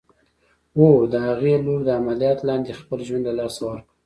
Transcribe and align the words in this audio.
هو! 0.77 0.89
د 1.11 1.13
هغې 1.27 1.53
لور 1.65 1.79
د 1.85 1.89
عمليات 1.99 2.39
لاندې 2.49 2.77
خپل 2.79 2.99
ژوند 3.07 3.23
له 3.27 3.33
لاسه 3.39 3.61
ورکړ. 3.67 3.85